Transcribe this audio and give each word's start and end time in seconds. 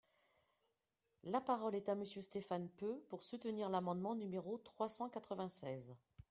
La 1.25 1.41
parole 1.41 1.75
est 1.75 1.87
à 1.87 1.93
Monsieur 1.93 2.23
Stéphane 2.23 2.69
Peu, 2.69 2.97
pour 3.07 3.21
soutenir 3.21 3.69
l’amendement 3.69 4.15
numéro 4.15 4.57
trois 4.57 4.89
cent 4.89 5.09
quatre-vingt-seize. 5.09 5.95